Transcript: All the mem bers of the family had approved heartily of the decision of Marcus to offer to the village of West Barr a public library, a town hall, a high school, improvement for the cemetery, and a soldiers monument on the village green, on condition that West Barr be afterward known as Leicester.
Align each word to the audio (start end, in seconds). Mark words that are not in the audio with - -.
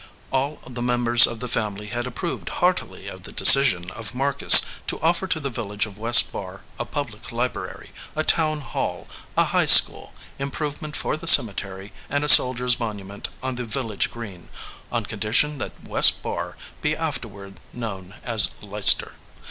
All 0.31 0.59
the 0.67 0.81
mem 0.81 1.03
bers 1.05 1.27
of 1.27 1.41
the 1.41 1.47
family 1.47 1.85
had 1.89 2.07
approved 2.07 2.49
heartily 2.49 3.07
of 3.07 3.21
the 3.21 3.31
decision 3.31 3.91
of 3.91 4.15
Marcus 4.15 4.63
to 4.87 4.99
offer 4.99 5.27
to 5.27 5.39
the 5.39 5.51
village 5.51 5.85
of 5.85 5.99
West 5.99 6.31
Barr 6.31 6.61
a 6.79 6.85
public 6.85 7.31
library, 7.31 7.91
a 8.15 8.23
town 8.23 8.61
hall, 8.61 9.07
a 9.37 9.43
high 9.43 9.67
school, 9.67 10.15
improvement 10.39 10.95
for 10.95 11.17
the 11.17 11.27
cemetery, 11.27 11.93
and 12.09 12.23
a 12.23 12.27
soldiers 12.29 12.79
monument 12.79 13.29
on 13.43 13.53
the 13.53 13.63
village 13.63 14.09
green, 14.09 14.49
on 14.91 15.05
condition 15.05 15.59
that 15.59 15.87
West 15.87 16.23
Barr 16.23 16.57
be 16.81 16.95
afterward 16.97 17.59
known 17.71 18.15
as 18.23 18.49
Leicester. 18.63 19.17